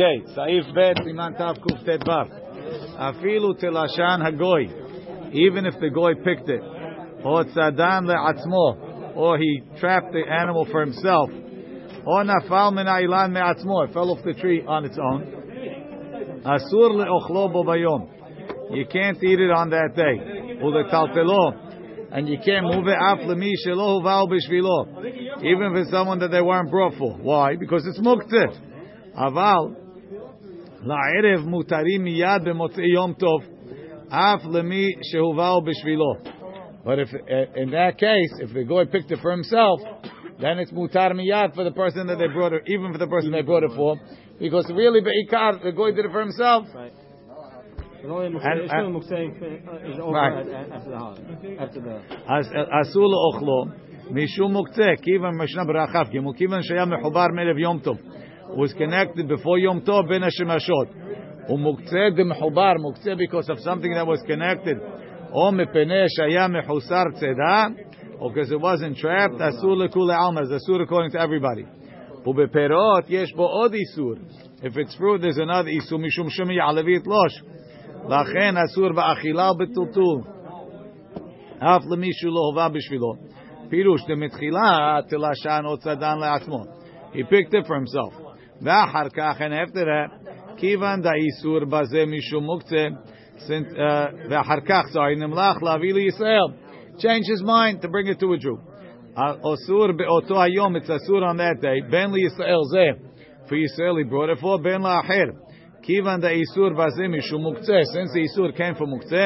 Okay, 0.00 0.24
Saif 0.34 0.74
Bet 0.74 0.96
Siman 1.04 1.36
Tav 1.36 1.56
Kuf 1.56 1.84
Tet 1.84 2.00
Vav. 2.00 2.26
Afilu 2.98 3.52
Telashan 3.62 4.22
Hagoy. 4.22 5.34
Even 5.34 5.66
if 5.66 5.74
the 5.78 5.90
goy 5.90 6.14
picked 6.14 6.48
it, 6.48 6.62
or 7.22 7.44
tzadan 7.44 8.06
le'atzmo, 8.06 9.14
or 9.14 9.36
he 9.36 9.60
trapped 9.78 10.12
the 10.12 10.22
animal 10.26 10.66
for 10.72 10.80
himself, 10.80 11.28
or 12.06 12.24
nafal 12.24 12.72
min 12.72 12.86
ha'ilan 12.86 13.32
me'atzmo, 13.32 13.88
it 13.88 13.92
fell 13.92 14.10
off 14.10 14.24
the 14.24 14.32
tree 14.32 14.64
on 14.66 14.86
its 14.86 14.96
own. 14.98 15.20
Asur 16.46 16.92
le'ochlo 16.92 17.52
bo 17.52 17.62
bayom. 17.62 18.08
You 18.70 18.86
can't 18.86 19.22
eat 19.22 19.38
it 19.38 19.50
on 19.50 19.68
that 19.68 19.90
day. 19.94 20.62
Uletaltelo. 20.62 22.08
And 22.12 22.26
you 22.26 22.38
can't 22.42 22.64
move 22.64 22.86
it 22.86 22.96
af 22.98 23.18
lemi 23.18 23.52
shelo 23.66 24.00
huval 24.00 24.28
b'shvilo. 24.30 25.44
Even 25.44 25.74
for 25.74 25.84
someone 25.90 26.20
that 26.20 26.30
they 26.30 26.40
weren't 26.40 26.70
brought 26.70 26.94
for. 26.94 27.18
Why? 27.18 27.56
Because 27.56 27.86
it's 27.86 28.00
muktzeh. 28.00 28.56
Aval. 29.14 29.79
La'erev 30.83 31.45
mutarim 31.45 32.01
miyad 32.03 32.43
b'motzei 32.45 32.93
yom 32.93 33.15
tov. 33.15 33.41
Af 34.11 34.41
lemi 34.43 34.85
shehuval 35.13 35.63
b'shvilo. 35.67 36.11
But 36.85 36.99
if 36.99 37.09
in 37.55 37.71
that 37.71 37.97
case, 37.97 38.31
if 38.39 38.53
the 38.53 38.63
goy 38.63 38.85
picked 38.85 39.11
it 39.11 39.19
for 39.21 39.31
himself, 39.31 39.79
then 40.39 40.59
it's 40.59 40.71
mutar 40.71 41.11
miyad 41.13 41.55
for 41.55 41.63
the 41.63 41.71
person 41.71 42.05
that 42.07 42.17
they 42.19 42.27
brought 42.27 42.53
it, 42.53 42.63
even 42.67 42.91
for 42.91 42.99
the 42.99 43.07
person 43.07 43.31
they 43.31 43.41
brought 43.41 43.63
it 43.63 43.71
for, 43.75 43.97
because 44.39 44.69
really 44.75 45.01
beikar 45.01 45.63
the 45.63 45.71
goy 45.71 45.91
did 45.91 46.05
it 46.05 46.11
for 46.11 46.19
himself. 46.19 46.65
Right. 46.75 46.91
But 48.03 48.11
only 48.11 48.29
Muktzeh- 48.29 48.51
and- 48.51 48.61
it's 48.61 48.71
still 48.71 48.91
Muktzeh 48.91 49.89
is 49.91 49.99
over 49.99 50.11
Right. 50.11 50.37
at- 50.37 50.53
at- 50.53 50.71
after 50.71 50.91
the 50.91 50.97
holiday. 50.97 51.57
After 51.57 51.81
the 51.81 51.99
אסור 52.81 53.07
לאוכלו 53.07 53.65
משום 54.11 54.51
מוקצה, 54.53 54.85
כיוון 55.01 55.37
משנה 55.41 55.63
ברחב, 55.63 56.11
כמו 56.11 56.33
כיוון 56.33 56.61
שהיה 56.61 56.85
מחובר 56.85 57.25
מערב 57.35 57.57
יום 57.57 57.79
טוב. 57.79 57.97
was 58.49 58.73
connected 58.73 59.27
before 59.27 59.59
יום 59.63 59.79
טוב 59.79 60.07
בין 60.07 60.23
השמשות. 60.23 60.87
ומוקצה 61.49 62.09
דמחובר, 62.15 62.73
מוקצה 62.79 63.11
because 63.13 63.49
of 63.49 63.59
something 63.59 63.93
that 63.93 64.07
was 64.07 64.27
connected. 64.27 64.77
או 65.31 65.51
מפני 65.51 66.05
שהיה 66.07 66.47
מחוסר 66.47 67.03
צידה, 67.13 67.67
or 68.19 68.29
because 68.29 68.51
it 68.51 68.61
wasn't 68.61 69.01
trapped, 69.01 69.49
אסור 69.49 69.77
לכולי 69.77 70.13
עלמא, 70.13 70.43
זה 70.43 70.55
אסור 70.55 70.75
according 70.75 71.11
to 71.11 71.17
everybody. 71.17 71.85
ובפירות 72.27 73.05
יש 73.09 73.33
בו 73.35 73.43
עוד 73.43 73.73
איסור. 73.73 74.13
If 74.61 74.77
it's 74.77 74.95
fruit, 74.95 75.21
there's 75.21 75.39
another 75.39 75.67
איסור, 75.67 75.99
משום 75.99 76.29
שמי 76.29 76.55
יעלבי 76.55 76.95
יתלוש. 76.95 77.43
לכן 78.09 78.55
אסור 78.57 78.93
באכילה 78.93 79.51
ובטלטול. 79.51 80.21
אף 81.59 81.81
למישהו 81.91 82.31
לא 82.31 82.39
הובא 82.39 82.67
בשבילו. 82.67 83.13
פירוש 83.69 84.01
דמתחילה 84.07 84.99
תלשן 85.09 85.61
או 85.65 85.77
צדן 85.77 86.17
לעצמו. 86.19 86.63
He 87.13 87.23
picked 87.23 87.53
it 87.53 87.65
for 87.67 87.75
himself. 87.75 88.18
ואחר 88.61 89.09
כך, 89.13 89.41
and 89.41 89.69
after 89.69 89.79
that, 89.79 90.29
כיוון 90.57 91.01
דאיסור 91.01 91.65
בזה 91.69 92.03
משום 92.05 92.43
מוקצה, 92.43 92.87
since, 93.37 93.75
uh, 93.75 93.79
ואחר 94.29 94.59
כך, 94.65 94.83
sorry, 94.93 95.19
נמלח 95.19 95.63
להביא 95.63 95.93
לישראל. 95.93 96.47
Change 96.97 97.25
his 97.33 97.43
mind 97.43 97.81
to 97.81 97.87
bring 97.87 98.07
it 98.07 98.19
to 98.19 98.33
a 98.33 98.37
Jew. 98.37 98.75
אסור 99.53 99.87
באותו 99.97 100.43
היום, 100.43 100.75
it's 100.75 100.89
אסור 100.95 101.19
on 101.31 101.37
that 101.37 101.61
day, 101.63 101.91
בין 101.91 102.11
לישראל 102.11 102.61
זה, 102.71 103.05
for 103.47 103.55
ישראל 103.55 103.95
he 104.01 104.11
brought 104.11 104.39
it 104.39 104.41
for, 104.41 104.63
בין 104.63 104.81
לאחר. 104.81 105.45
כיוון 105.81 106.21
דאיסור 106.21 106.69
בזה 106.69 107.07
משום 107.07 107.41
מוקצה, 107.41 107.79
since 107.79 108.13
the 108.13 108.17
איסור 108.17 108.47
came 108.47 108.79
from 108.79 108.85
מוקצה, 108.85 109.25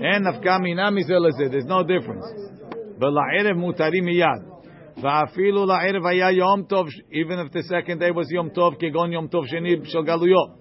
אין 0.00 0.22
נפקא 0.28 0.58
מינה 0.58 0.90
מזה 0.90 1.14
לזה, 1.14 1.44
there's 1.44 1.68
no 1.68 1.82
difference. 1.82 2.56
ולערב 3.00 3.56
מותרים 3.56 4.04
מיד. 4.04 4.49
Va'afilu 4.97 5.65
la'ir 5.65 6.01
vaya 6.01 6.31
yom 6.31 6.65
tov, 6.65 6.87
even 7.11 7.39
if 7.39 7.51
the 7.51 7.63
second 7.63 7.99
day 7.99 8.11
was 8.11 8.29
yom 8.29 8.49
tov, 8.51 8.79
Kigon 8.81 9.11
yom 9.11 9.29
tov 9.29 9.47
sheni 9.51 9.85
shel 9.87 10.03
galuyo. 10.03 10.57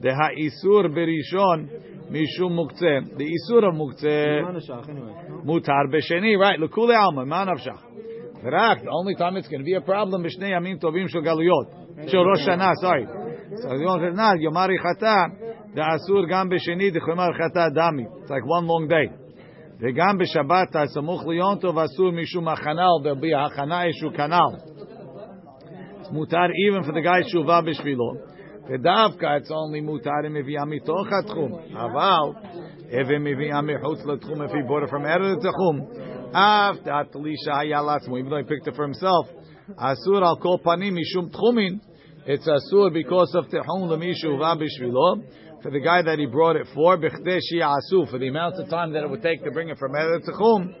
The 0.00 0.14
ha'isur 0.14 0.86
berishon 0.88 1.68
mishum 2.10 2.52
muktzeh. 2.52 3.16
The 3.16 3.24
isur 3.24 3.68
of 3.68 3.74
muktzeh 3.74 5.44
mutar 5.44 5.86
b'sheni, 5.92 6.38
right? 6.38 6.58
Lekule 6.58 6.96
alma, 6.96 7.24
man 7.24 7.48
of 7.48 7.58
Shach. 7.58 7.82
V'rak, 8.42 8.84
the 8.84 8.90
only 8.90 9.14
time 9.14 9.36
it's 9.36 9.48
going 9.48 9.60
to 9.60 9.64
be 9.64 9.74
a 9.74 9.80
problem 9.80 10.22
b'shnei 10.22 10.50
yamin 10.50 10.80
tovim 10.80 11.08
shel 11.08 11.22
galuyot. 11.22 12.10
Shel 12.10 12.24
Rosh 12.24 12.46
Hashanah, 12.46 12.74
sorry. 12.80 13.06
So 13.56 13.68
the 13.76 13.84
one 13.84 14.00
says, 14.00 14.14
nah, 14.14 14.34
yomari 14.34 14.76
chata, 14.78 15.74
the 15.74 15.80
asur 15.80 16.28
gam 16.28 16.50
b'sheni, 16.50 16.92
the 16.92 17.00
chumar 17.00 17.32
chata 17.38 17.70
dami. 17.74 18.06
It's 18.22 18.30
like 18.30 18.44
one 18.44 18.66
long 18.66 18.88
day. 18.88 19.10
וגם 19.79 20.17
בשבת, 20.17 20.75
הסמוך 20.75 21.25
ליום 21.27 21.55
טוב, 21.55 21.77
אסור 21.79 22.11
משום 22.11 22.47
הכנל, 22.47 22.87
there'll 23.03 23.23
be 23.23 23.45
הכנה 23.45 23.83
איזשהו 23.83 24.09
כנל. 24.13 24.73
מותר 26.11 26.37
even 26.37 26.83
for 26.83 26.91
the 26.91 27.03
guy 27.03 27.29
שהובא 27.29 27.61
בשבילו. 27.61 28.13
ודווקא 28.69 29.25
it's 29.37 29.49
only 29.49 29.81
מותר 29.83 30.11
אם 30.27 30.33
מביאה 30.33 30.65
מתוך 30.65 31.07
התחום. 31.19 31.51
אבל, 31.73 32.51
if 32.89 33.09
היא 33.09 33.19
מביאה 33.19 33.61
מחוץ 33.61 34.05
לתחום, 34.05 34.41
if 34.41 34.49
he 34.49 34.61
bought 34.67 34.87
it 34.87 34.89
from 34.89 35.05
out 35.05 35.21
of 35.21 35.43
the 35.43 35.51
תחום, 35.51 35.79
אף 36.31 36.83
דעת 36.83 37.11
תלישה 37.11 37.59
היה 37.59 37.81
לעצמו, 37.81 38.17
even 38.17 38.29
though 38.29 38.47
he 38.47 38.49
picked 38.49 38.67
it 38.67 38.75
for 38.75 38.83
himself, 38.83 39.43
אסור 39.77 40.17
על 40.17 40.35
כל 40.39 40.55
פנים 40.63 40.95
משום 40.95 41.29
תחומין, 41.29 41.77
it's 42.25 42.47
אסור 42.57 42.87
because 42.87 43.35
of 43.35 43.61
תחום 43.61 43.91
למי 43.91 44.15
שהובא 44.15 44.53
בשבילו, 44.53 45.15
for 45.62 45.70
the 45.70 45.80
guy 45.80 46.02
that 46.02 46.18
he 46.18 46.26
brought 46.26 46.56
it 46.56 46.66
for, 46.74 46.96
for 46.96 48.18
the 48.18 48.28
amount 48.28 48.54
of 48.56 48.68
time 48.68 48.92
that 48.92 49.02
it 49.02 49.10
would 49.10 49.22
take 49.22 49.44
to 49.44 49.50
bring 49.50 49.68
it 49.68 49.78
from 49.78 49.92
Eretz 49.92 50.26
Chum, 50.38 50.74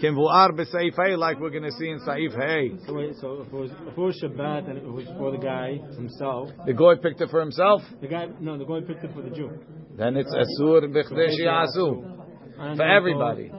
Kimvuar 0.00 0.50
b'Saif 0.52 1.18
like 1.18 1.40
we're 1.40 1.50
going 1.50 1.64
to 1.64 1.72
see 1.72 1.88
in 1.88 1.98
Saif 2.00 2.36
Hey. 2.36 2.76
So, 2.86 2.94
wait, 2.94 3.16
so 3.20 3.42
if 3.42 3.48
it 3.48 3.52
was 3.52 3.70
before 3.84 4.12
Shabbat 4.12 4.68
and 4.70 4.78
it 4.78 4.84
was 4.84 5.06
for 5.18 5.32
the 5.32 5.38
guy 5.38 5.78
himself, 5.96 6.50
the 6.66 6.72
guy 6.72 6.94
picked 7.02 7.20
it 7.20 7.30
for 7.30 7.40
himself. 7.40 7.82
The 8.00 8.06
guy, 8.06 8.26
no, 8.40 8.56
the 8.56 8.64
guy 8.64 8.80
picked 8.86 9.04
it 9.04 9.12
for 9.12 9.22
the 9.22 9.30
Jew. 9.30 9.50
Then 9.96 10.16
it's 10.16 10.32
asur 10.32 10.84
b'chdeshi 10.84 11.46
Asu. 11.46 12.76
for 12.76 12.82
everybody. 12.82 13.50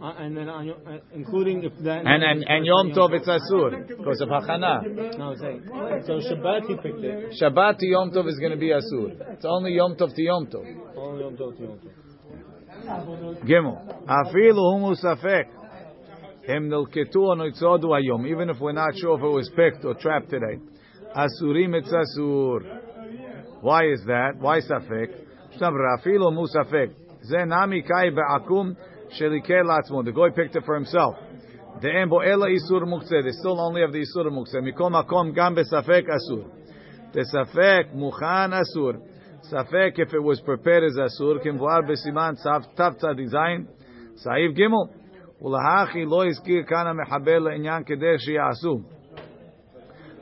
Uh, 0.00 0.12
and 0.18 0.36
then 0.36 0.48
on, 0.48 0.66
Yom- 0.66 0.76
uh, 0.86 0.98
including 1.14 1.64
if 1.64 1.72
that 1.80 2.04
And 2.04 2.22
and 2.22 2.44
and 2.46 2.66
Yom 2.66 2.90
Tov 2.92 3.12
it's 3.14 3.26
asur 3.28 3.88
because 3.88 4.20
of 4.20 4.28
hachana. 4.28 4.84
No, 5.16 5.34
saying 5.36 5.62
so 6.06 6.20
Shabbat 6.20 6.66
he 6.68 6.74
picked 6.76 7.02
it. 7.02 7.34
Shabbat 7.40 7.78
to 7.78 7.86
Yom 7.86 8.10
Tov 8.10 8.28
is 8.28 8.38
going 8.38 8.52
to 8.52 8.58
be 8.58 8.68
asur. 8.68 9.16
It's 9.32 9.44
only 9.44 9.72
Yom 9.72 9.96
Tov 9.96 10.14
to 10.14 10.22
Yom 10.22 10.46
Tov. 10.46 10.64
Only 10.96 11.24
Yom 11.24 11.36
Tov 11.36 11.56
to 11.56 11.62
Yom 11.62 11.78
Tov. 11.78 13.44
Gimel. 13.44 14.06
Afilu 14.06 14.74
humu 14.74 14.94
safek. 15.02 15.46
Hem 16.46 16.68
nilketu 16.68 17.16
or 17.16 17.36
nitzodu 17.36 17.84
hayom. 17.84 18.28
Even 18.28 18.50
if 18.50 18.60
we're 18.60 18.72
not 18.72 18.94
sure 18.96 19.16
if 19.18 19.24
it 19.24 19.28
was 19.28 19.50
picked 19.56 19.84
or 19.84 19.94
trapped 19.94 20.30
today. 20.30 20.60
Asurim 21.16 21.74
it's 21.74 21.90
asur. 21.92 22.60
Why 23.62 23.86
is 23.86 24.02
that? 24.06 24.32
Why 24.38 24.60
safek? 24.60 25.24
Shabra 25.58 25.98
afilu 25.98 26.30
humu 26.30 26.46
safek. 26.54 26.92
Ze 27.22 27.44
nami 27.46 27.82
kai 27.82 28.10
be'akum 28.10 28.76
shelikeh 29.19 29.63
latzmo. 29.63 30.03
The 30.05 30.11
guy 30.11 30.29
picked 30.35 30.55
it 30.55 30.63
for 30.65 30.75
himself. 30.75 31.15
De'en 31.81 32.09
bo 32.09 32.19
ela 32.19 32.47
isur 32.47 32.83
muktzeh. 32.83 33.23
They 33.23 33.31
still 33.31 33.59
only 33.59 33.81
have 33.81 33.91
the 33.91 33.99
isur 33.99 34.25
muktzeh. 34.27 34.61
Mikom 34.61 34.91
makom 34.91 35.33
gam 35.33 35.55
besafek 35.55 36.07
asur. 36.07 36.45
The 37.13 37.25
safek 37.33 37.95
muchan 37.95 38.53
asur. 38.53 39.01
Safek 39.51 39.99
if 39.99 40.13
it 40.13 40.21
was 40.21 40.39
prepared 40.41 40.83
as 40.83 40.97
asur. 40.97 41.43
Kimvuar 41.45 41.87
besiman 41.89 42.37
tavta 42.77 43.15
design. 43.15 43.67
Saif 44.25 44.57
gimel. 44.57 44.89
ולהכי 45.41 46.05
לא 46.05 46.27
הזכיר 46.27 46.63
כאן 46.67 46.87
המחבר 46.87 47.39
לעניין 47.39 47.83
כדי 47.83 48.17
שיעשו. 48.17 48.81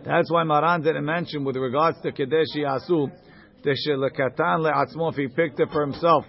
That's 0.03 0.31
why 0.31 0.43
Maran 0.45 0.81
didn't 0.81 1.05
mention 1.05 1.43
with 1.43 1.57
regards 1.57 1.99
to 2.01 2.11
כדי 2.11 2.43
שיעשו, 2.53 3.07
דשלקטן 3.63 4.61
לעצמו, 4.61 5.09
if 5.09 5.15
he 5.15 5.27
picked 5.27 5.59
it 5.59 5.69
for 5.73 5.85
himself, 5.85 6.23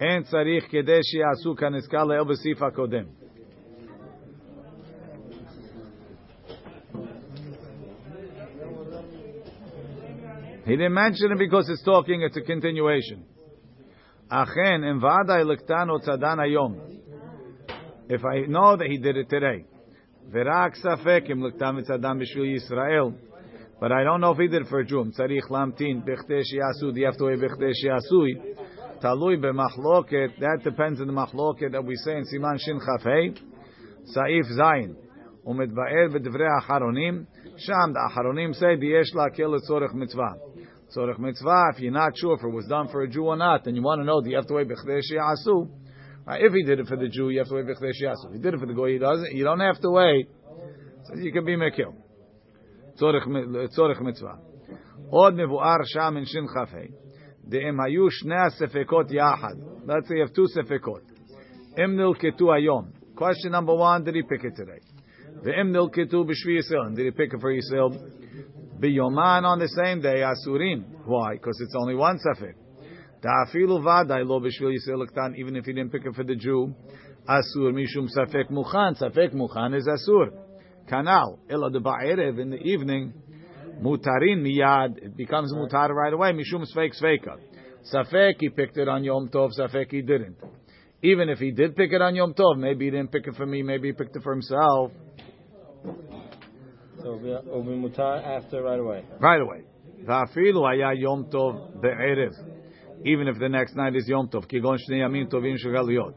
אין 0.00 0.22
צריך 0.22 0.64
כדי 0.70 0.98
שיעשו 1.02 1.56
כנזכר 1.56 2.04
לאל 2.04 2.24
בסעיף 2.24 2.62
הקודם. 2.62 3.04
He 10.64 10.76
didn't 10.76 10.94
mention 10.94 11.32
it 11.32 11.38
because 11.38 11.68
it's 11.68 11.82
talking, 11.82 12.22
it's 12.22 12.36
a 12.36 12.40
continuation. 12.40 13.22
אכן, 14.28 14.84
אם 14.84 14.98
ודאי 14.98 15.44
לקטן 15.44 15.90
או 15.90 16.00
צדן 16.00 16.40
היום, 16.40 16.74
if 18.08 18.24
I 18.24 18.46
know 18.48 18.76
that 18.76 18.86
he 18.86 18.98
did 18.98 19.16
it 19.16 19.28
today. 19.28 19.72
ורק 20.32 20.74
ספק 20.74 21.24
אם 21.32 21.46
לקטן 21.46 21.76
וצדן 21.76 22.18
בשביל 22.18 22.54
ישראל. 22.54 23.10
But 23.80 23.90
I 23.90 24.04
don't 24.04 24.20
know 24.20 24.30
if 24.30 24.38
he 24.38 24.46
did 24.46 24.62
it 24.62 24.68
for 24.68 24.80
a 24.80 24.84
Jew. 24.84 25.10
צריך 25.10 25.52
להמתין 25.52 26.00
בכדי 26.04 26.44
שיעשו, 26.44 26.90
do 26.90 26.98
you 26.98 27.06
have 27.12 27.18
to 27.18 27.24
wait 27.24 27.44
בכדי 27.44 27.74
שיעשוי? 27.74 28.32
תלוי 29.00 29.36
במחלוקת, 29.36 30.30
that 30.38 30.62
depends 30.64 31.00
on 31.00 31.06
the 31.06 31.12
מחלוקת 31.12 31.70
that 31.72 31.84
we 31.84 31.94
say 32.06 32.16
in 32.20 32.24
סימן 32.24 32.58
שכ"ה, 32.58 33.42
סעיף 34.04 34.46
ז', 34.46 34.62
ומתבאר 35.46 36.08
בדברי 36.14 36.46
האחרונים, 36.56 37.24
שם 37.56 37.92
the 37.92 37.98
האחרונים 38.04 38.50
say, 38.50 38.80
ויש 38.80 39.14
להקל 39.14 39.46
לצורך 39.46 39.94
מצווה. 39.94 40.32
צורך 40.86 41.18
מצווה, 41.18 41.62
if 41.72 41.80
you're 41.80 41.94
not 41.94 42.16
sure 42.16 42.34
if 42.34 42.44
it 42.44 42.54
was 42.54 42.68
done 42.68 42.88
for 42.92 43.02
a 43.02 43.08
Jew 43.08 43.24
or 43.24 43.36
not, 43.36 43.64
then 43.64 43.74
you 43.74 43.82
want 43.82 44.00
to 44.00 44.04
know, 44.04 44.20
do 44.20 44.30
you 44.30 44.36
have 44.36 44.46
to 44.46 44.54
wait 44.54 44.68
בכדי 44.68 45.02
שיעשו? 45.02 45.82
Right, 46.26 46.40
if 46.40 46.52
he 46.52 46.62
did 46.62 46.78
it 46.78 46.86
for 46.86 46.96
the 46.96 47.08
Jew, 47.08 47.30
you 47.30 47.40
have 47.40 47.48
to 47.48 47.54
wait 47.56 47.66
b'chdei 47.66 47.90
shiasu. 47.90 48.28
If 48.28 48.32
he 48.34 48.38
did 48.38 48.54
it 48.54 48.60
for 48.60 48.66
the 48.66 48.74
goy, 48.74 48.92
he 48.92 48.98
doesn't. 48.98 49.32
You 49.32 49.44
don't 49.44 49.58
have 49.58 49.80
to 49.80 49.90
wait. 49.90 50.28
So 51.04 51.16
you 51.16 51.32
can 51.32 51.44
be 51.44 51.56
mekil. 51.56 51.94
Tzorich 52.96 53.26
mi- 53.26 53.66
tzorich 53.68 54.00
mitzvah. 54.00 54.38
עוד 55.10 55.34
מבואר 55.34 55.82
שם 55.84 56.16
in 56.16 56.24
shin 56.24 56.46
chafei. 56.46 56.88
דאם 57.46 57.80
היו 57.80 58.10
שני 58.10 58.40
הספקות 58.46 59.06
יחד. 59.10 59.54
Let's 59.86 60.08
say 60.08 60.14
you 60.14 60.28
have 60.28 60.34
two 60.34 60.46
ספקות. 60.54 61.02
אם 61.78 61.96
נלקטו 61.96 62.54
היום. 62.54 62.84
Question 63.16 63.52
number 63.52 63.74
one, 63.74 64.04
did 64.04 64.14
he 64.14 64.22
pick 64.22 64.44
it 64.44 64.56
today? 64.56 64.92
ואם 65.42 65.72
נלקטו 65.72 66.24
בשבי 66.24 66.58
ישראל. 66.58 66.88
Did 66.94 67.14
he 67.14 67.16
pick 67.16 67.34
it 67.34 67.40
for 67.40 67.50
Yisrael? 67.50 67.98
ביומן 68.80 69.42
on 69.44 69.58
the 69.58 69.68
same 69.68 70.02
day, 70.02 70.32
אסורים. 70.32 70.82
Why? 71.04 71.36
Because 71.36 71.60
it's 71.60 71.74
only 71.74 71.94
one 71.94 72.16
ספק. 72.18 72.54
דאפילו 73.22 73.74
ודאי 73.74 74.24
לא 74.24 74.40
בשביל 74.44 74.70
ישראל 74.70 75.02
לקטן, 75.02 75.32
even 75.34 75.56
if 75.56 75.66
he 75.66 75.72
didn't 75.72 75.92
pick 75.92 76.06
it 76.06 76.14
for 76.16 76.24
the 76.24 76.44
Jew. 76.44 76.70
אסור 77.26 77.70
משום 77.72 78.06
ספק 78.08 78.50
מוכן. 78.50 78.94
ספק 78.94 79.30
מוכן 79.34 79.74
is 79.74 79.94
אסור. 79.94 80.24
Kanal. 80.86 81.38
Ela 81.48 81.70
de 81.70 81.80
ba'erev 81.80 82.38
in 82.38 82.50
the 82.50 82.60
evening. 82.72 83.12
Mutarin 83.81 84.41
miyad. 84.41 84.97
It 84.97 85.15
becomes 85.15 85.53
mutar 85.53 85.89
right 85.89 86.13
away. 86.13 86.33
Mishum 86.33 86.65
sveik 86.65 86.93
sveika. 87.01 87.37
Safek 87.93 88.35
he 88.39 88.49
picked 88.49 88.77
it 88.77 88.87
on 88.87 89.03
Yom 89.03 89.29
Tov. 89.29 89.51
Safek 89.57 89.91
he 89.91 90.01
didn't. 90.01 90.37
Even 91.03 91.29
if 91.29 91.37
he 91.37 91.51
did 91.51 91.75
pick 91.75 91.91
it 91.91 92.01
on 92.01 92.15
Yom 92.15 92.33
Tov, 92.33 92.57
maybe 92.57 92.85
he 92.85 92.91
didn't 92.91 93.11
pick 93.11 93.27
it 93.27 93.35
for 93.35 93.45
me. 93.45 93.61
Maybe 93.61 93.89
he 93.89 93.93
picked 93.93 94.15
it 94.15 94.23
for 94.23 94.33
himself. 94.33 94.91
So 97.03 97.19
it'll 97.23 97.63
be, 97.63 97.71
mutar 97.71 98.25
after 98.25 98.63
right 98.63 98.79
away. 98.79 99.05
Right 99.19 99.41
away. 99.41 99.61
Va'afilu 100.03 100.65
haya 100.67 100.93
Yom 100.99 101.25
Tov 101.25 101.81
be'erev. 101.81 102.33
Even 103.05 103.27
if 103.27 103.37
the 103.37 103.47
next 103.47 103.75
night 103.75 103.95
is 103.95 104.07
Yom 104.07 104.27
Tov. 104.27 104.51
Kigon 104.51 104.77
shnei 104.89 105.01
yamin 105.01 105.31
tovim 105.31 105.55
shegaliyot. 105.63 106.15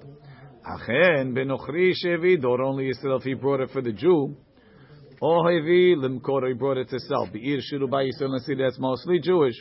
Achen 0.64 1.34
benochri 1.34 1.92
shevi 1.92 2.40
dor 2.40 2.62
only 2.62 2.90
Yisrael 2.90 3.18
if 3.18 3.24
he 3.24 3.34
brought 3.34 3.60
it 3.60 3.70
for 3.70 3.82
the 3.82 3.92
Jew. 3.92 4.36
Ohevi 5.21 5.95
limkor 5.95 6.47
he 6.47 6.53
brought 6.53 6.77
it 6.77 6.89
to 6.89 6.99
sell. 6.99 7.27
Be'ir 7.31 7.59
shiru 7.59 7.89
by 7.89 8.03
Yisrael 8.03 8.33
and 8.33 8.41
see 8.43 8.55
that's 8.55 8.77
mostly 8.79 9.19
Jewish. 9.19 9.55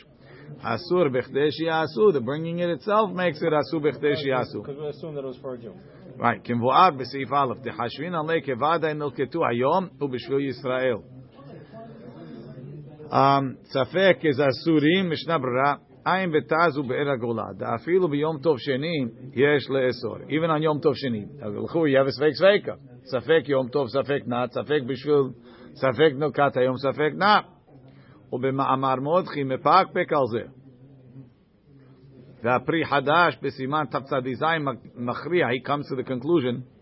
Asur 0.63 1.09
b'chdeshi 1.09 1.67
asu. 1.67 2.13
The 2.13 2.21
bringing 2.21 2.59
it 2.59 2.69
itself 2.69 3.11
makes 3.11 3.41
it 3.41 3.53
asu 3.53 3.75
b'chdeshi 3.75 4.27
asu. 4.27 4.61
Because 4.61 4.77
we 4.77 4.87
assume 4.87 5.15
that 5.15 5.21
it 5.21 5.27
was 5.27 5.37
for 5.37 5.55
a 5.55 5.57
Jew. 5.57 5.73
Right. 6.17 6.43
כמבואר 6.43 6.91
בסעיף 6.97 7.33
א', 7.33 7.53
דחשבין 7.61 8.15
עלי 8.15 8.41
כוודאי 8.45 8.93
נלקטו 8.93 9.47
היום 9.47 9.87
ובשביל 10.01 10.39
ישראל. 10.39 10.97
Um, 13.11 13.55
ספק 13.63 14.17
is 14.23 14.41
אסורים, 14.49 15.09
משנה 15.11 15.37
ברירה, 15.37 15.75
עין 16.09 16.31
ותז 16.33 16.77
ובאר 16.77 17.09
הגולה. 17.09 17.43
דאפילו 17.57 18.07
ביום 18.07 18.37
טוב 18.39 18.59
שני 18.59 19.05
יש 19.33 19.69
לאסור. 19.69 20.17
Even 20.17 20.59
on 20.59 20.63
יום 20.63 20.79
טוב 20.79 20.93
שני. 20.95 21.25
הלכו, 21.41 21.87
יהיה 21.87 22.03
וספק 22.05 22.31
ספקה. 22.33 22.73
ספק 23.03 23.49
יום 23.49 23.67
טוב, 23.67 23.87
ספק 23.87 24.21
נעת, 24.25 24.51
ספק 24.51 24.79
בשביל, 24.87 25.23
ספק 25.73 26.11
נלקט 26.15 26.57
היום, 26.57 26.77
ספק 26.77 27.11
נע. 27.15 27.39
ובמאמר 28.33 28.95
מודחי 28.95 29.43
מפקפק 29.43 30.13
על 30.13 30.27
זה. 30.31 30.47
והפרי 32.43 32.85
חדש 32.85 33.37
בסימן 33.41 33.83
תצ"ז 33.89 34.43
מכריע, 34.95 35.47
he 35.47 35.67
comes 35.67 35.85
to 35.91 35.95
the 35.95 36.09
conclusion, 36.09 36.75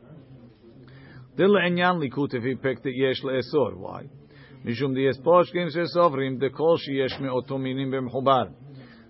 דין 1.35 1.49
לעניין 1.49 1.99
ליקוט 1.99 2.33
if 2.33 2.37
he 2.37 2.63
picked 2.63 2.85
it 2.85 3.11
יש 3.11 3.25
לאסור, 3.25 3.69
why? 3.69 4.03
משום 4.65 4.93
דיאס 4.93 5.21
פושקים 5.23 5.67
שסוברים 5.69 6.37
דכל 6.37 6.77
שיש 6.77 7.21
מאותו 7.21 7.57
מינים 7.57 7.91
במחובר. 7.91 8.43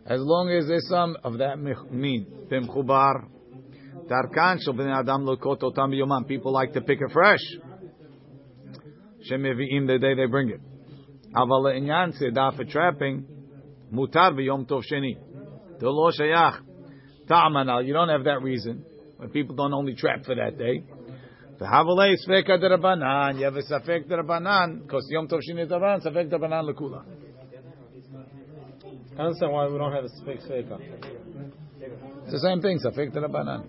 as 0.09 0.21
long 0.23 0.51
as 0.51 0.67
there's 0.67 0.89
some 0.89 1.19
of 1.23 1.39
that 1.39 1.59
mean 1.59 2.27
b'mchubar 2.51 3.27
darkan 4.09 4.59
shel 4.59 4.73
ben 4.73 4.89
adam 4.89 5.27
lokot 5.27 5.61
otam 5.61 5.93
yomam. 5.93 6.27
People 6.27 6.51
like 6.51 6.73
to 6.73 6.81
pick 6.81 6.99
it 7.01 7.11
fresh. 7.13 7.45
Shemeviim 9.31 9.87
the 9.87 9.99
day 9.99 10.15
they 10.15 10.25
bring 10.27 10.49
it. 10.49 10.61
Aval 11.35 11.77
inyan 11.79 12.15
sedah 12.19 12.57
for 12.57 12.65
trapping 12.65 13.27
mutar 13.93 14.33
v'yom 14.33 14.67
tov 14.67 14.83
sheni. 14.91 15.19
Dolo 15.79 16.11
shayach 16.11 16.61
ta'amanal. 17.29 17.87
You 17.87 17.93
don't 17.93 18.09
have 18.09 18.25
that 18.25 18.41
reason. 18.41 18.87
When 19.19 19.29
people 19.29 19.57
don't 19.57 19.75
only 19.75 19.95
trap 19.95 20.25
for 20.25 20.35
that 20.35 20.57
day. 20.57 20.85
The 21.59 21.67
havalei 21.67 22.15
sveka 22.27 22.59
derabanan. 22.59 23.39
You 23.39 23.45
have 23.45 23.57
a 23.57 23.63
safek 23.63 24.09
derabanan 24.09 24.83
because 24.83 25.07
yom 25.11 25.29
tov 25.29 25.41
sheni 25.47 25.69
derabanan 25.69 26.03
safek 26.03 26.31
derabanan 26.31 26.73
lekula. 26.73 27.05
I 29.19 29.23
understand 29.23 29.53
why 29.53 29.67
we 29.67 29.79
don't 29.79 29.93
have 29.93 30.05
a 30.05 30.09
Safek 30.09 30.49
Sveika. 30.49 30.79
It's 32.23 32.33
the 32.33 32.39
same 32.39 32.61
thing, 32.61 32.79
Safek 32.79 33.13
Terabanan. 33.13 33.65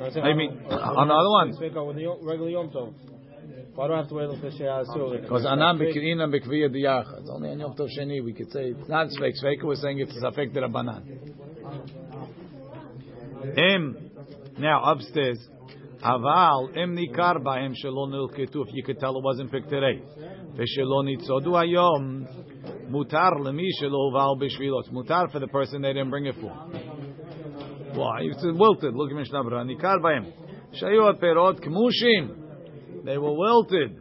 I 0.00 0.32
mean, 0.32 0.62
on 0.70 1.08
the 1.08 1.14
other 1.14 1.30
one. 1.30 1.52
Sveika 1.52 1.86
with 1.86 1.96
the 1.96 2.06
regular 2.22 2.48
Yom 2.48 2.70
Tov. 2.70 2.94
Why 3.74 3.86
do 3.86 3.92
I 3.92 3.96
have 3.98 4.08
to 4.08 4.14
wait 4.14 4.30
until 4.30 4.50
Shea 4.50 4.64
Asur? 4.64 5.20
Because 5.20 5.44
Anam 5.44 5.78
Bikirina 5.78 6.26
Bikviya 6.32 6.70
Diyach. 6.74 7.20
It's 7.20 7.30
only 7.30 7.50
on 7.50 7.58
Yom 7.60 7.74
Tov 7.74 7.88
Sheni 7.98 8.24
we 8.24 8.32
could 8.32 8.50
say 8.50 8.68
it's 8.70 8.88
not 8.88 9.08
Safek 9.08 9.34
Sveika, 9.44 9.64
we're 9.64 9.74
saying 9.74 9.98
it's 9.98 10.14
Safek 10.14 10.54
Terabanan. 10.54 11.04
Im. 13.58 14.10
Now, 14.58 14.84
upstairs. 14.84 15.38
Aval, 16.02 16.76
im 16.76 16.96
nikar 16.96 17.42
ba'im 17.42 17.74
shelo 17.74 18.08
nilketu, 18.08 18.66
if 18.66 18.72
you 18.72 18.82
could 18.84 18.98
tell 18.98 19.18
it 19.18 19.22
wasn't 19.22 19.50
picked 19.50 19.68
today. 19.68 20.00
Veshelo 20.56 21.04
nitzodu 21.04 21.48
ayom. 21.48 22.26
Mutar 22.89 23.39
lemi 23.39 23.69
shelo 23.81 24.11
uval 24.11 24.39
b'shvilo. 24.39 24.79
It's 24.79 24.89
mutar 24.89 25.31
for 25.31 25.39
the 25.39 25.47
person 25.47 25.81
they 25.81 25.93
didn't 25.93 26.09
bring 26.09 26.25
it 26.25 26.35
for. 26.35 26.51
Why? 27.95 28.21
It's 28.21 28.43
wilted. 28.43 28.93
Look 28.95 29.11
at 29.11 29.15
Mishnah 29.15 29.43
Berurah. 29.43 29.65
Nikar 29.65 29.99
ba'em. 29.99 30.31
Shayu 30.81 31.19
perot 31.21 31.59
kmushim. 31.59 33.05
They 33.05 33.17
were 33.17 33.33
wilted. 33.33 33.99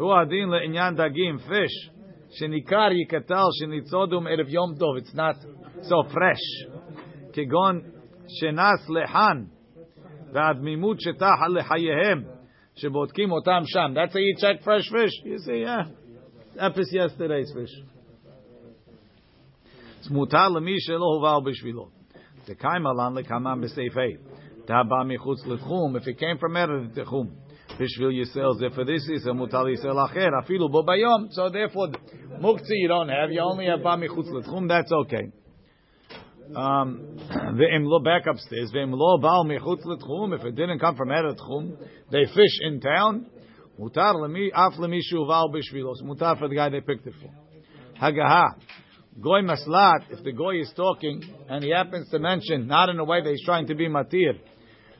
והוא 0.00 0.14
הדין 0.14 0.48
לעניין 0.48 0.94
דגים, 0.94 1.36
fish, 1.36 1.90
שניכר 2.30 2.88
יקטל 3.02 3.44
שניצודו 3.52 4.20
מערב 4.20 4.48
יום 4.48 4.74
טוב, 4.78 4.96
it's 4.96 5.14
not 5.14 5.36
so 5.82 6.12
fresh. 6.12 6.70
כגון 7.32 7.80
שנס 8.28 8.90
לחן, 8.90 9.42
והדמימות 10.32 11.00
שטחה 11.00 11.48
לחייהם, 11.56 12.22
שבודקים 12.74 13.32
אותם 13.32 13.60
שם. 13.64 13.92
That's 13.94 14.12
how 14.12 14.18
you 14.18 14.36
check 14.40 14.62
fresh 14.62 14.88
fish. 14.88 15.12
You 15.24 15.38
say, 15.38 15.60
yeah, 15.64 15.88
אפס 16.56 16.94
yesterday's 16.94 17.52
fish. 17.52 17.93
אז 20.04 20.10
מותר 20.10 20.48
למי 20.48 20.74
שלא 20.78 21.04
הובא 21.04 21.50
בשבילו. 21.50 21.86
דקיימה 22.48 22.90
לן 22.92 23.14
לקמן 23.18 23.60
בסעיף 23.60 23.96
ה', 23.96 24.00
דהבא 24.66 24.96
מחוץ 25.06 25.46
לתחום, 25.46 25.96
if 25.96 26.00
it 26.00 26.20
came 26.20 26.40
from 26.40 26.58
ערב 26.58 26.98
לתחום. 26.98 27.26
בשביל 27.80 28.20
ישראל 28.20 28.52
זה 28.58 28.66
for 28.66 28.84
this 28.84 29.26
is 29.26 29.32
מותר 29.32 29.62
לישראל 29.62 30.04
אחר, 30.04 30.28
אפילו 30.44 30.68
בו 30.68 30.82
ביום, 30.82 31.26
so 31.30 31.52
therefore, 31.52 31.98
מוקצי 32.40 32.74
you 32.84 32.88
don't 32.88 33.10
have, 33.10 33.30
you 33.32 33.40
only 33.40 33.78
have 33.78 33.84
בא 33.84 33.96
מחוץ 33.98 34.26
לתחום, 34.38 34.66
that's 34.70 34.92
okay. 34.92 35.40
Um, 36.50 36.56
ואם 37.30 37.84
לא, 37.84 37.98
back 38.04 38.26
upstairs, 38.26 38.74
ואם 38.74 38.90
לא 38.90 39.18
באו 39.20 39.44
מחוץ 39.44 39.86
לתחום, 39.86 40.34
if 40.34 40.40
it 40.40 40.56
didn't 40.56 40.80
come 40.80 40.96
from 40.96 41.10
out 41.10 41.32
of 41.32 41.36
תחום, 41.36 41.64
they 42.10 42.26
fish 42.34 42.56
in 42.68 42.84
town, 42.84 43.40
מותר 43.78 44.12
למי, 44.24 44.48
אף 44.52 44.78
למי 44.78 45.02
שהובאו 45.02 45.52
בשבילו, 45.52 45.92
so 45.92 46.04
מותר 46.04 46.32
for 46.32 46.48
the 46.48 46.54
guy 46.54 46.68
they 46.70 46.90
picked 46.90 47.06
it 47.06 47.24
for. 47.24 47.30
הגהה, 48.04 48.44
goy 49.21 49.41
maslat, 49.41 50.09
if 50.09 50.23
the 50.23 50.31
goy 50.31 50.59
is 50.59 50.71
talking, 50.75 51.23
and 51.49 51.63
he 51.63 51.71
happens 51.71 52.09
to 52.09 52.19
mention, 52.19 52.67
not 52.67 52.89
in 52.89 52.99
a 52.99 53.03
way 53.03 53.21
that 53.21 53.29
he's 53.29 53.45
trying 53.45 53.67
to 53.67 53.75
be 53.75 53.87
matir, 53.87 54.39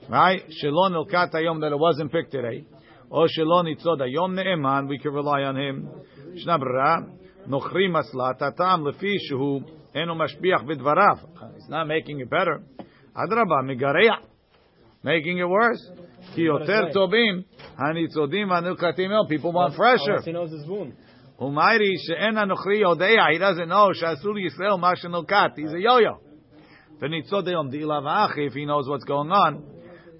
right? 0.10 0.44
Shalon 0.64 0.92
ilkat 0.92 1.34
hayom 1.34 1.62
that 1.62 1.72
it 1.72 1.80
wasn't 1.80 2.12
picked 2.12 2.32
today. 2.32 2.66
Or 3.10 3.28
shalon 3.28 3.74
itzod 3.76 4.00
hayom 4.00 4.36
ne'eman, 4.36 4.88
we 4.88 4.98
can 5.00 5.14
rely 5.14 5.42
on 5.44 5.58
him. 5.58 5.90
Shna 6.36 6.60
brera, 6.60 7.08
nochri 7.48 7.90
maslat, 7.90 8.42
atam 8.42 8.84
lefi 8.84 9.16
shehu 9.32 9.64
enu 9.94 10.14
mashbiach 10.14 10.66
b'dvarav. 10.66 11.54
He's 11.56 11.70
not 11.70 11.88
making 11.88 12.20
it 12.20 12.30
better. 12.30 12.62
Adraba, 13.16 13.64
migareya. 13.64 14.18
Making 15.04 15.38
it 15.38 15.48
worse. 15.48 15.88
Ki 16.34 16.42
yoter 16.42 16.92
tobim, 16.94 17.46
hanitzodim 17.80 18.52
el. 18.52 19.28
People 19.28 19.52
want 19.52 19.76
fresher. 19.76 20.22
He 20.24 20.32
knows 20.32 20.52
his 20.52 20.68
wound. 20.68 20.94
Umayri 21.40 21.96
she'ena 21.98 22.46
nochri 22.46 22.82
yodeya. 22.82 23.32
He 23.32 23.38
doesn't 23.38 23.68
know. 23.68 23.92
Shasur 23.92 24.36
Yisrael 24.36 24.80
mashen 24.80 25.12
ilkat. 25.12 25.58
He's 25.58 25.74
a 25.74 25.80
yo-yo. 25.80 26.20
V'nitzod 27.02 27.46
hayom 27.46 27.72
di'ila 27.74 28.02
v'achi, 28.02 28.48
if 28.48 28.54
he 28.54 28.66
knows 28.66 28.88
what's 28.88 29.04
going 29.04 29.32
on. 29.32 29.64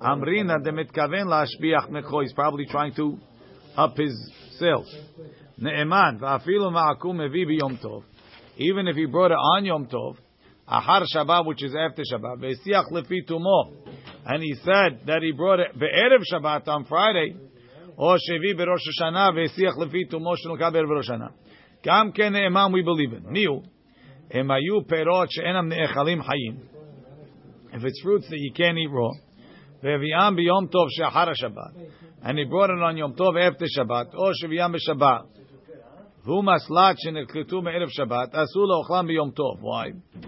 Amrina 0.02 0.62
de 0.64 0.72
mitkaven 0.72 1.26
lashbiach 1.26 1.90
mecho. 1.90 2.22
He's 2.22 2.34
probably 2.34 2.66
trying 2.66 2.94
to 2.96 3.18
up 3.78 3.96
his 3.96 4.14
sales. 4.60 4.94
Ne'eman 5.58 6.20
va'afilu 6.20 6.72
ma'akum 6.72 7.16
mevi 7.16 7.46
b'yom 7.46 7.82
tov. 7.82 8.04
Even 8.58 8.88
if 8.88 8.96
he 8.96 9.06
brought 9.06 9.32
it 9.32 9.36
on 9.36 9.66
Yom 9.66 9.88
Tov, 9.88 10.18
ahar 10.70 11.04
Shabbat, 11.14 11.46
which 11.46 11.64
is 11.64 11.76
after 11.76 12.04
Shabbat, 12.04 12.40
ve'siach 12.40 12.92
lefi 12.92 13.26
tumo, 13.30 13.74
and 14.26 14.42
he 14.42 14.54
said 14.56 15.02
that 15.08 15.22
he 15.22 15.32
brought 15.32 15.60
it 15.60 15.78
be'erev 15.78 16.22
Shabbat 16.32 16.68
on 16.68 16.86
Friday, 16.86 17.36
or 17.97 18.17
shevi 18.17 18.55
berosh 18.55 18.87
Hashanah 18.89 19.35
ve'siach 19.35 19.77
lefi 19.79 20.11
tumo 20.11 20.35
shenukah 20.37 20.73
be'erev 20.73 20.89
Rosh 20.89 21.09
Hashanah. 21.09 21.33
Gam 21.83 22.13
ken 22.13 22.33
ne'eman 22.33 22.73
we 22.73 22.83
believe 22.83 23.13
in. 23.13 23.25
Miu, 23.25 23.63
הם 24.31 24.51
היו 24.51 24.87
פירות 24.87 25.31
שאינם 25.31 25.69
נאכלים 25.69 26.23
חיים. 26.23 26.57
If 27.73 27.85
it's 27.85 28.01
fruits 28.03 28.29
that 28.29 28.39
you 28.39 28.53
can't 28.53 28.79
eat 28.79 28.91
raw, 28.91 29.31
והביאם 29.83 30.37
ביום 30.37 30.67
טוב 30.67 30.87
שאחר 30.91 31.31
השבת, 31.31 31.91
and 32.23 32.39
he 32.39 32.45
brought 32.45 32.71
it 32.71 32.83
on 32.91 32.97
יום 32.97 33.13
טוב 33.13 33.35
after 33.37 33.67
Shabbat, 33.79 34.15
or 34.15 34.31
שהביאם 34.35 34.73
בשבת, 34.73 35.41
והוא 36.25 36.45
מסלט 36.45 36.97
שנלקטו 36.99 37.63
מערב 37.63 37.89
שבת, 37.89 38.35
אסור 38.35 38.67
לאוכלם 38.69 39.07
ביום 39.07 39.31
טוב. 39.31 39.61
Why? 39.61 40.19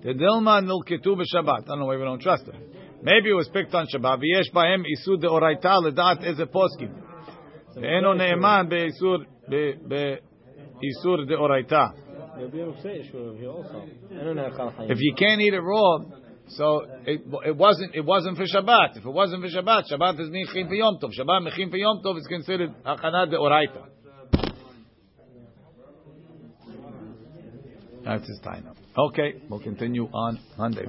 תדלמה 0.00 0.60
נלקטו 0.60 1.16
בשבת. 1.16 1.64
I 1.64 1.68
don't 1.68 1.78
know 1.78 1.86
why 1.86 1.96
we 1.96 2.04
don't 2.04 2.22
trust 2.22 2.46
them. 2.46 2.73
Maybe 3.05 3.29
it 3.29 3.33
was 3.33 3.47
picked 3.53 3.75
on 3.75 3.85
Shabbat. 3.85 4.17
V'yesh 4.17 4.51
ba'em 4.51 4.81
isur 4.81 5.21
deoraita 5.21 5.77
ledat 5.85 6.25
eze 6.25 6.45
poskim. 6.51 6.89
Ve'eno 7.77 8.17
ne'eman 8.17 8.67
be'isur 8.67 9.19
be'isur 9.47 11.19
deoraita. 11.29 11.93
If 14.89 14.97
you 14.99 15.13
can't 15.15 15.39
eat 15.39 15.53
it 15.53 15.59
raw, 15.59 15.99
so 16.47 16.81
it, 17.05 17.21
it 17.45 17.55
wasn't 17.55 17.93
it 17.93 18.03
wasn't 18.03 18.37
for 18.37 18.45
Shabbat. 18.45 18.97
If 18.97 19.05
it 19.05 19.11
wasn't 19.11 19.43
for 19.43 19.49
Shabbat, 19.49 19.83
Shabbat 19.91 20.19
is 20.19 20.29
mechim 20.29 20.67
for 20.67 20.73
Yom 20.73 20.97
Tov. 20.99 21.11
Shabbat 21.17 21.47
mechim 21.47 21.69
for 21.69 21.77
Yom 21.77 22.01
Tov 22.03 22.17
is 22.17 22.25
considered 22.25 22.73
achanah 22.83 23.29
de 23.29 23.37
oraita. 23.37 23.85
That's 28.03 28.27
his 28.27 28.39
time. 28.39 28.67
Okay, 28.97 29.41
we'll 29.47 29.59
continue 29.59 30.07
on 30.11 30.39
Monday, 30.57 30.85